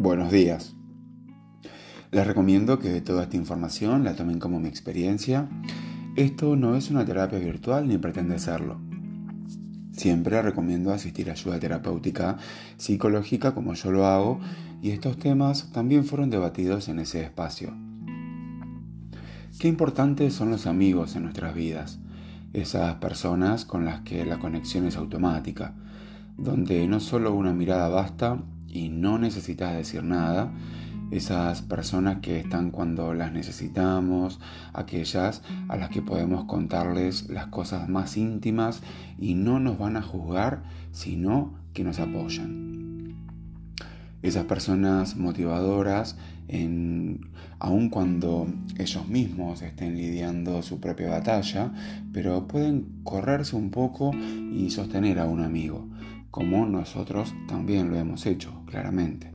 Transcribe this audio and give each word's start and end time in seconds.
Buenos 0.00 0.30
días. 0.30 0.76
Les 2.12 2.24
recomiendo 2.24 2.78
que 2.78 3.00
toda 3.00 3.24
esta 3.24 3.36
información 3.36 4.04
la 4.04 4.14
tomen 4.14 4.38
como 4.38 4.60
mi 4.60 4.68
experiencia. 4.68 5.48
Esto 6.14 6.54
no 6.54 6.76
es 6.76 6.92
una 6.92 7.04
terapia 7.04 7.40
virtual 7.40 7.88
ni 7.88 7.98
pretende 7.98 8.38
serlo. 8.38 8.80
Siempre 9.90 10.40
recomiendo 10.40 10.92
asistir 10.92 11.30
a 11.30 11.32
ayuda 11.32 11.58
terapéutica 11.58 12.36
psicológica 12.76 13.56
como 13.56 13.74
yo 13.74 13.90
lo 13.90 14.06
hago 14.06 14.38
y 14.80 14.90
estos 14.90 15.18
temas 15.18 15.72
también 15.72 16.04
fueron 16.04 16.30
debatidos 16.30 16.88
en 16.88 17.00
ese 17.00 17.24
espacio. 17.24 17.74
Qué 19.58 19.66
importantes 19.66 20.32
son 20.32 20.50
los 20.50 20.68
amigos 20.68 21.16
en 21.16 21.24
nuestras 21.24 21.56
vidas, 21.56 21.98
esas 22.52 22.94
personas 22.98 23.64
con 23.64 23.84
las 23.84 24.02
que 24.02 24.24
la 24.24 24.38
conexión 24.38 24.86
es 24.86 24.96
automática, 24.96 25.74
donde 26.36 26.86
no 26.86 27.00
solo 27.00 27.34
una 27.34 27.52
mirada 27.52 27.88
basta 27.88 28.38
y 28.78 28.88
no 28.90 29.18
necesitas 29.18 29.74
decir 29.74 30.04
nada, 30.04 30.52
esas 31.10 31.62
personas 31.62 32.18
que 32.20 32.38
están 32.38 32.70
cuando 32.70 33.12
las 33.12 33.32
necesitamos, 33.32 34.38
aquellas 34.72 35.42
a 35.68 35.76
las 35.76 35.88
que 35.90 36.00
podemos 36.00 36.44
contarles 36.44 37.28
las 37.28 37.46
cosas 37.48 37.88
más 37.88 38.16
íntimas 38.16 38.82
y 39.18 39.34
no 39.34 39.58
nos 39.58 39.78
van 39.78 39.96
a 39.96 40.02
juzgar, 40.02 40.62
sino 40.92 41.54
que 41.72 41.82
nos 41.82 41.98
apoyan. 41.98 43.16
Esas 44.22 44.44
personas 44.44 45.16
motivadoras, 45.16 46.16
en, 46.46 47.20
aun 47.58 47.88
cuando 47.88 48.46
ellos 48.78 49.08
mismos 49.08 49.62
estén 49.62 49.96
lidiando 49.96 50.62
su 50.62 50.78
propia 50.78 51.10
batalla, 51.10 51.72
pero 52.12 52.46
pueden 52.46 52.86
correrse 53.02 53.56
un 53.56 53.70
poco 53.70 54.12
y 54.14 54.70
sostener 54.70 55.18
a 55.18 55.24
un 55.24 55.42
amigo, 55.42 55.88
como 56.30 56.66
nosotros 56.66 57.34
también 57.46 57.90
lo 57.90 57.96
hemos 57.96 58.26
hecho, 58.26 58.62
claramente. 58.66 59.32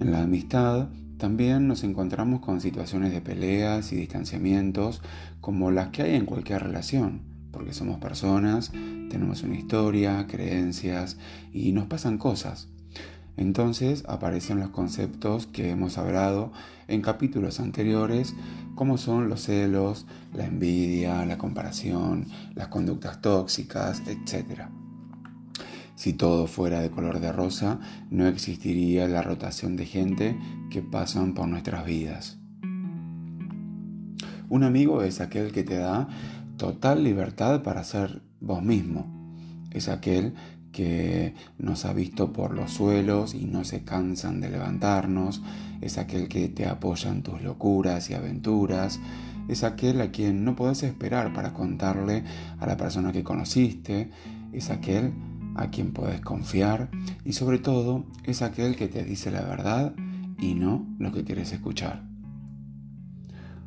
En 0.00 0.12
la 0.12 0.22
amistad 0.22 0.88
también 1.18 1.68
nos 1.68 1.84
encontramos 1.84 2.40
con 2.40 2.60
situaciones 2.60 3.12
de 3.12 3.20
peleas 3.20 3.92
y 3.92 3.96
distanciamientos 3.96 5.02
como 5.40 5.70
las 5.70 5.88
que 5.88 6.02
hay 6.02 6.14
en 6.14 6.24
cualquier 6.24 6.62
relación, 6.62 7.20
porque 7.52 7.74
somos 7.74 7.98
personas, 7.98 8.72
tenemos 9.10 9.42
una 9.42 9.56
historia, 9.56 10.26
creencias 10.26 11.18
y 11.52 11.72
nos 11.72 11.86
pasan 11.86 12.16
cosas. 12.16 12.68
Entonces 13.36 14.04
aparecen 14.08 14.60
los 14.60 14.70
conceptos 14.70 15.46
que 15.46 15.70
hemos 15.70 15.98
hablado 15.98 16.52
en 16.88 17.02
capítulos 17.02 17.60
anteriores, 17.60 18.34
como 18.74 18.98
son 18.98 19.28
los 19.28 19.42
celos, 19.42 20.06
la 20.34 20.46
envidia, 20.46 21.24
la 21.26 21.38
comparación, 21.38 22.26
las 22.54 22.68
conductas 22.68 23.20
tóxicas, 23.20 24.02
etc. 24.06 24.68
Si 26.00 26.14
todo 26.14 26.46
fuera 26.46 26.80
de 26.80 26.90
color 26.90 27.20
de 27.20 27.30
rosa, 27.30 27.78
no 28.08 28.26
existiría 28.26 29.06
la 29.06 29.20
rotación 29.20 29.76
de 29.76 29.84
gente 29.84 30.34
que 30.70 30.80
pasan 30.80 31.34
por 31.34 31.46
nuestras 31.46 31.84
vidas. 31.84 32.38
Un 34.48 34.64
amigo 34.64 35.02
es 35.02 35.20
aquel 35.20 35.52
que 35.52 35.62
te 35.62 35.76
da 35.76 36.08
total 36.56 37.04
libertad 37.04 37.62
para 37.62 37.84
ser 37.84 38.22
vos 38.40 38.62
mismo. 38.62 39.36
Es 39.72 39.90
aquel 39.90 40.32
que 40.72 41.34
nos 41.58 41.84
ha 41.84 41.92
visto 41.92 42.32
por 42.32 42.54
los 42.54 42.70
suelos 42.70 43.34
y 43.34 43.44
no 43.44 43.64
se 43.64 43.84
cansan 43.84 44.40
de 44.40 44.48
levantarnos. 44.48 45.42
Es 45.82 45.98
aquel 45.98 46.28
que 46.28 46.48
te 46.48 46.66
apoya 46.66 47.10
en 47.10 47.22
tus 47.22 47.42
locuras 47.42 48.08
y 48.08 48.14
aventuras. 48.14 49.00
Es 49.48 49.64
aquel 49.64 50.00
a 50.00 50.10
quien 50.10 50.46
no 50.46 50.56
podés 50.56 50.82
esperar 50.82 51.34
para 51.34 51.52
contarle 51.52 52.24
a 52.58 52.64
la 52.64 52.78
persona 52.78 53.12
que 53.12 53.22
conociste. 53.22 54.10
Es 54.54 54.70
aquel 54.70 55.12
a 55.54 55.70
quien 55.70 55.92
puedes 55.92 56.20
confiar 56.20 56.90
y 57.24 57.32
sobre 57.32 57.58
todo 57.58 58.04
es 58.24 58.42
aquel 58.42 58.76
que 58.76 58.88
te 58.88 59.04
dice 59.04 59.30
la 59.30 59.42
verdad 59.42 59.94
y 60.38 60.54
no 60.54 60.86
lo 60.98 61.12
que 61.12 61.24
quieres 61.24 61.52
escuchar. 61.52 62.02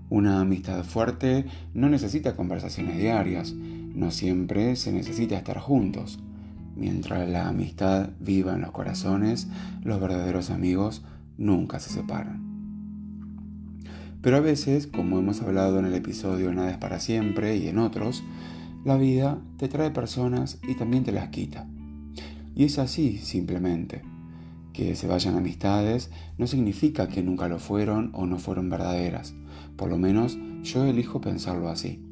Una 0.10 0.42
amistad 0.42 0.84
fuerte 0.84 1.46
no 1.74 1.90
necesita 1.90 2.36
conversaciones 2.36 2.98
diarias, 2.98 3.54
no 3.54 4.12
siempre 4.12 4.76
se 4.76 4.92
necesita 4.92 5.36
estar 5.38 5.60
juntos. 5.60 6.20
Mientras 6.76 7.28
la 7.30 7.48
amistad 7.48 8.10
viva 8.20 8.54
en 8.54 8.62
los 8.62 8.72
corazones, 8.72 9.48
los 9.84 10.00
verdaderos 10.00 10.50
amigos 10.50 11.04
nunca 11.38 11.80
se 11.80 11.90
separan. 11.90 12.44
Pero 14.22 14.38
a 14.38 14.40
veces, 14.40 14.88
como 14.88 15.20
hemos 15.20 15.42
hablado 15.42 15.80
en 15.80 15.86
el 15.86 15.96
episodio 15.96 16.54
Nada 16.54 16.72
es 16.72 16.78
para 16.78 17.00
siempre 17.00 17.58
y 17.58 17.68
en 17.68 17.78
otros, 17.78 18.24
la 18.84 18.98
vida 18.98 19.42
te 19.58 19.68
trae 19.68 19.92
personas 19.92 20.60
y 20.68 20.76
también 20.76 21.04
te 21.04 21.12
las 21.12 21.30
quita. 21.30 21.68
Y 22.56 22.66
es 22.66 22.80
así, 22.80 23.18
simplemente. 23.18 24.02
Que 24.74 24.96
se 24.96 25.08
vayan 25.08 25.36
amistades 25.36 26.12
no 26.38 26.48
significa 26.48 27.08
que 27.08 27.24
nunca 27.24 27.48
lo 27.48 27.60
fueron 27.60 28.12
o 28.14 28.26
no 28.26 28.40
fueron 28.40 28.70
verdaderas. 28.70 29.36
Por 29.76 29.90
lo 29.90 29.98
menos 29.98 30.38
yo 30.64 30.86
elijo 30.86 31.22
pensarlo 31.22 31.70
así. 31.70 32.04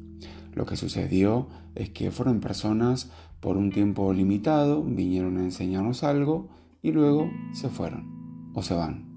Lo 0.54 0.66
que 0.66 0.76
sucedió 0.76 1.48
es 1.74 1.90
que 1.90 2.10
fueron 2.10 2.40
personas 2.40 3.10
por 3.40 3.56
un 3.56 3.72
tiempo 3.72 4.12
limitado, 4.12 4.82
vinieron 4.82 5.38
a 5.38 5.42
enseñarnos 5.42 6.04
algo 6.04 6.48
y 6.82 6.92
luego 6.92 7.30
se 7.52 7.68
fueron 7.68 8.50
o 8.54 8.62
se 8.62 8.74
van. 8.74 9.12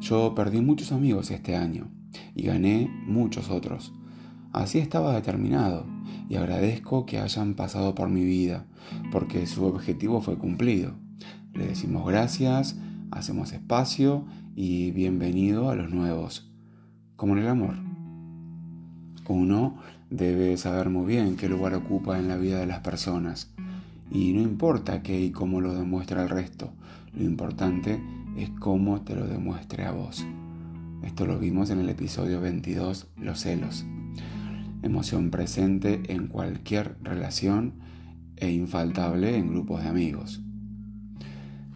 Yo 0.00 0.34
perdí 0.34 0.60
muchos 0.60 0.92
amigos 0.92 1.30
este 1.30 1.56
año 1.56 1.88
y 2.34 2.42
gané 2.42 2.90
muchos 3.06 3.50
otros. 3.50 3.92
Así 4.56 4.78
estaba 4.78 5.12
determinado 5.12 5.84
y 6.30 6.36
agradezco 6.36 7.04
que 7.04 7.18
hayan 7.18 7.52
pasado 7.52 7.94
por 7.94 8.08
mi 8.08 8.24
vida, 8.24 8.64
porque 9.12 9.46
su 9.46 9.66
objetivo 9.66 10.22
fue 10.22 10.38
cumplido. 10.38 10.92
Le 11.52 11.66
decimos 11.66 12.06
gracias, 12.06 12.74
hacemos 13.10 13.52
espacio 13.52 14.24
y 14.54 14.92
bienvenido 14.92 15.68
a 15.68 15.74
los 15.74 15.90
nuevos, 15.90 16.50
como 17.16 17.34
en 17.34 17.42
el 17.42 17.48
amor. 17.48 17.74
Uno 19.28 19.76
debe 20.08 20.56
saber 20.56 20.88
muy 20.88 21.04
bien 21.04 21.36
qué 21.36 21.50
lugar 21.50 21.74
ocupa 21.74 22.18
en 22.18 22.26
la 22.26 22.38
vida 22.38 22.58
de 22.58 22.66
las 22.66 22.80
personas 22.80 23.52
y 24.10 24.32
no 24.32 24.40
importa 24.40 25.02
qué 25.02 25.20
y 25.20 25.32
cómo 25.32 25.60
lo 25.60 25.74
demuestra 25.74 26.22
el 26.22 26.30
resto, 26.30 26.70
lo 27.14 27.24
importante 27.24 28.02
es 28.38 28.48
cómo 28.58 29.02
te 29.02 29.16
lo 29.16 29.26
demuestre 29.26 29.84
a 29.84 29.92
vos. 29.92 30.24
Esto 31.02 31.26
lo 31.26 31.38
vimos 31.38 31.68
en 31.68 31.80
el 31.80 31.90
episodio 31.90 32.40
22, 32.40 33.08
Los 33.18 33.40
celos 33.40 33.84
emoción 34.86 35.30
presente 35.30 36.02
en 36.08 36.28
cualquier 36.28 36.96
relación 37.02 37.74
e 38.36 38.50
infaltable 38.50 39.36
en 39.36 39.50
grupos 39.50 39.82
de 39.82 39.88
amigos. 39.88 40.42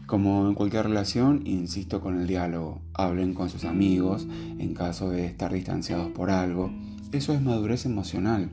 Como 0.06 0.48
en 0.48 0.54
cualquier 0.54 0.86
relación, 0.86 1.42
insisto 1.46 2.00
con 2.00 2.18
el 2.18 2.26
diálogo. 2.26 2.82
Hablen 2.94 3.32
con 3.32 3.48
sus 3.48 3.64
amigos 3.64 4.26
en 4.58 4.74
caso 4.74 5.10
de 5.10 5.26
estar 5.26 5.52
distanciados 5.52 6.08
por 6.08 6.30
algo. 6.30 6.72
Eso 7.12 7.32
es 7.32 7.40
madurez 7.40 7.86
emocional. 7.86 8.50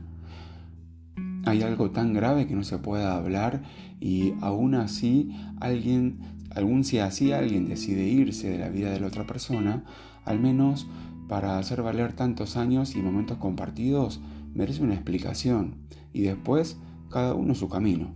Hay 1.44 1.62
algo 1.62 1.90
tan 1.90 2.12
grave 2.12 2.46
que 2.46 2.54
no 2.54 2.62
se 2.62 2.78
pueda 2.78 3.16
hablar 3.16 3.62
y 4.00 4.34
aún 4.40 4.74
así 4.74 5.30
alguien, 5.60 6.20
algún 6.54 6.84
si 6.84 6.98
así 6.98 7.32
alguien 7.32 7.66
decide 7.66 8.06
irse 8.06 8.50
de 8.50 8.58
la 8.58 8.68
vida 8.68 8.90
de 8.90 9.00
la 9.00 9.08
otra 9.08 9.26
persona, 9.26 9.84
al 10.24 10.38
menos 10.38 10.86
para 11.28 11.58
hacer 11.58 11.82
valer 11.82 12.12
tantos 12.12 12.56
años 12.56 12.94
y 12.94 13.02
momentos 13.02 13.38
compartidos, 13.38 14.20
merece 14.54 14.82
una 14.82 14.94
explicación 14.94 15.88
y 16.12 16.22
después 16.22 16.78
cada 17.10 17.34
uno 17.34 17.54
su 17.54 17.68
camino. 17.68 18.14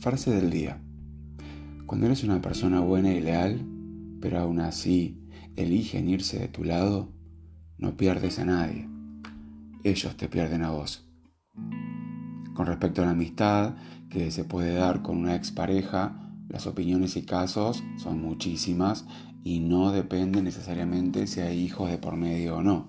Frase 0.00 0.30
del 0.30 0.50
día. 0.50 0.80
Cuando 1.86 2.06
eres 2.06 2.22
una 2.22 2.40
persona 2.40 2.80
buena 2.80 3.12
y 3.12 3.20
leal, 3.20 3.64
pero 4.20 4.38
aún 4.38 4.60
así 4.60 5.18
eligen 5.56 6.08
irse 6.08 6.38
de 6.38 6.48
tu 6.48 6.64
lado, 6.64 7.12
no 7.78 7.96
pierdes 7.96 8.38
a 8.38 8.44
nadie. 8.44 8.88
Ellos 9.84 10.16
te 10.16 10.28
pierden 10.28 10.62
a 10.62 10.70
vos. 10.70 11.08
Con 12.54 12.66
respecto 12.66 13.02
a 13.02 13.06
la 13.06 13.12
amistad 13.12 13.76
que 14.10 14.30
se 14.30 14.44
puede 14.44 14.74
dar 14.74 15.02
con 15.02 15.16
una 15.16 15.34
expareja, 15.34 16.32
las 16.48 16.66
opiniones 16.66 17.16
y 17.16 17.22
casos 17.22 17.82
son 17.98 18.20
muchísimas 18.20 19.06
y 19.44 19.60
no 19.60 19.92
depende 19.92 20.42
necesariamente 20.42 21.26
si 21.26 21.40
hay 21.40 21.60
hijos 21.60 21.90
de 21.90 21.98
por 21.98 22.16
medio 22.16 22.56
o 22.56 22.62
no. 22.62 22.88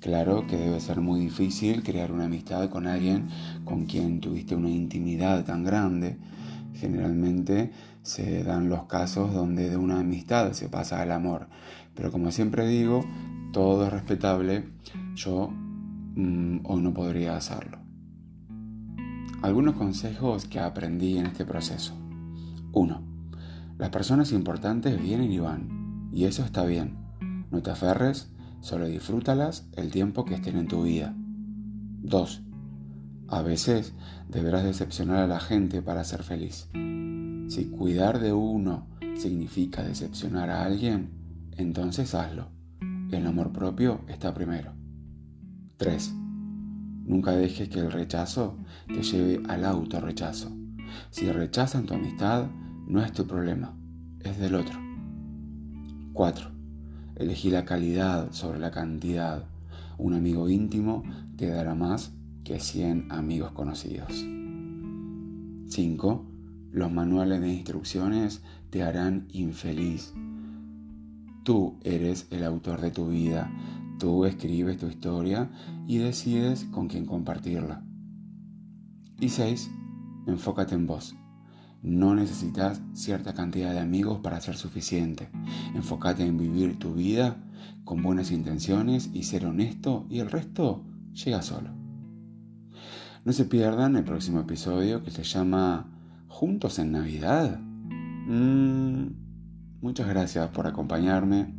Claro 0.00 0.46
que 0.46 0.56
debe 0.56 0.80
ser 0.80 1.00
muy 1.00 1.20
difícil 1.20 1.82
crear 1.82 2.12
una 2.12 2.26
amistad 2.26 2.68
con 2.68 2.86
alguien 2.86 3.28
con 3.64 3.86
quien 3.86 4.20
tuviste 4.20 4.54
una 4.54 4.68
intimidad 4.68 5.44
tan 5.44 5.64
grande. 5.64 6.18
Generalmente 6.74 7.72
se 8.02 8.44
dan 8.44 8.68
los 8.68 8.84
casos 8.84 9.32
donde 9.32 9.70
de 9.70 9.76
una 9.76 10.00
amistad 10.00 10.52
se 10.52 10.68
pasa 10.68 11.00
al 11.00 11.12
amor. 11.12 11.48
Pero 11.94 12.12
como 12.12 12.30
siempre 12.30 12.68
digo, 12.68 13.04
todo 13.52 13.86
es 13.86 13.92
respetable. 13.92 14.68
Yo 15.14 15.48
mm, 15.48 16.58
hoy 16.64 16.82
no 16.82 16.92
podría 16.92 17.36
hacerlo. 17.36 17.78
Algunos 19.42 19.76
consejos 19.76 20.44
que 20.44 20.60
aprendí 20.60 21.18
en 21.18 21.26
este 21.26 21.44
proceso. 21.44 21.94
1. 22.72 23.02
Las 23.78 23.90
personas 23.90 24.32
importantes 24.32 25.00
vienen 25.00 25.32
y 25.32 25.38
van. 25.38 26.10
Y 26.12 26.24
eso 26.24 26.44
está 26.44 26.64
bien. 26.64 26.96
No 27.50 27.62
te 27.62 27.70
aferres 27.70 28.30
Solo 28.60 28.86
disfrútalas 28.86 29.68
el 29.76 29.90
tiempo 29.90 30.24
que 30.24 30.34
estén 30.34 30.56
en 30.56 30.68
tu 30.68 30.82
vida. 30.82 31.14
2. 32.02 32.42
A 33.28 33.42
veces 33.42 33.94
deberás 34.28 34.64
decepcionar 34.64 35.18
a 35.18 35.26
la 35.26 35.40
gente 35.40 35.82
para 35.82 36.04
ser 36.04 36.22
feliz. 36.22 36.68
Si 37.48 37.70
cuidar 37.70 38.20
de 38.20 38.32
uno 38.32 38.88
significa 39.16 39.82
decepcionar 39.82 40.50
a 40.50 40.64
alguien, 40.64 41.10
entonces 41.52 42.14
hazlo. 42.14 42.48
El 43.10 43.26
amor 43.26 43.52
propio 43.52 44.00
está 44.08 44.34
primero. 44.34 44.72
3. 45.76 46.14
Nunca 47.04 47.32
dejes 47.32 47.68
que 47.68 47.78
el 47.80 47.92
rechazo 47.92 48.58
te 48.88 49.02
lleve 49.02 49.42
al 49.48 49.64
autorrechazo. 49.64 50.50
Si 51.10 51.30
rechazan 51.30 51.86
tu 51.86 51.94
amistad, 51.94 52.46
no 52.86 53.02
es 53.02 53.12
tu 53.12 53.26
problema, 53.26 53.76
es 54.20 54.38
del 54.38 54.56
otro. 54.56 54.78
4. 56.12 56.55
Elegí 57.16 57.50
la 57.50 57.64
calidad 57.64 58.30
sobre 58.32 58.58
la 58.58 58.70
cantidad. 58.70 59.44
Un 59.96 60.12
amigo 60.12 60.50
íntimo 60.50 61.02
te 61.36 61.48
dará 61.48 61.74
más 61.74 62.12
que 62.44 62.60
100 62.60 63.10
amigos 63.10 63.52
conocidos. 63.52 64.12
5. 65.68 66.26
Los 66.72 66.92
manuales 66.92 67.40
de 67.40 67.52
instrucciones 67.52 68.42
te 68.68 68.82
harán 68.82 69.28
infeliz. 69.30 70.12
Tú 71.42 71.78
eres 71.84 72.26
el 72.30 72.44
autor 72.44 72.82
de 72.82 72.90
tu 72.90 73.08
vida. 73.08 73.50
Tú 73.98 74.26
escribes 74.26 74.76
tu 74.76 74.86
historia 74.86 75.50
y 75.86 75.96
decides 75.96 76.64
con 76.64 76.86
quién 76.86 77.06
compartirla. 77.06 77.82
Y 79.18 79.30
6. 79.30 79.70
Enfócate 80.26 80.74
en 80.74 80.86
vos. 80.86 81.16
No 81.86 82.16
necesitas 82.16 82.80
cierta 82.94 83.32
cantidad 83.32 83.72
de 83.72 83.78
amigos 83.78 84.18
para 84.18 84.40
ser 84.40 84.56
suficiente. 84.56 85.28
Enfócate 85.72 86.26
en 86.26 86.36
vivir 86.36 86.80
tu 86.80 86.94
vida 86.94 87.36
con 87.84 88.02
buenas 88.02 88.32
intenciones 88.32 89.08
y 89.12 89.22
ser 89.22 89.46
honesto 89.46 90.04
y 90.10 90.18
el 90.18 90.28
resto 90.28 90.82
llega 91.12 91.42
solo. 91.42 91.70
No 93.24 93.32
se 93.32 93.44
pierdan 93.44 93.94
el 93.94 94.02
próximo 94.02 94.40
episodio 94.40 95.04
que 95.04 95.12
se 95.12 95.22
llama 95.22 95.86
Juntos 96.26 96.80
en 96.80 96.90
Navidad. 96.90 97.60
Mm, 97.60 99.10
muchas 99.80 100.08
gracias 100.08 100.48
por 100.48 100.66
acompañarme. 100.66 101.54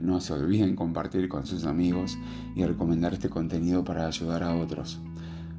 No 0.00 0.20
se 0.20 0.34
olviden 0.34 0.76
compartir 0.76 1.28
con 1.28 1.46
sus 1.46 1.64
amigos 1.64 2.16
y 2.54 2.64
recomendar 2.64 3.12
este 3.12 3.28
contenido 3.28 3.82
para 3.82 4.06
ayudar 4.06 4.44
a 4.44 4.54
otros. 4.54 5.00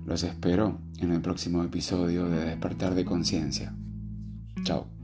Los 0.05 0.23
espero 0.23 0.79
en 0.99 1.11
el 1.11 1.19
próximo 1.19 1.63
episodio 1.63 2.29
de 2.29 2.45
Despertar 2.45 2.95
de 2.95 3.03
Conciencia. 3.03 3.75
Chao. 4.65 4.94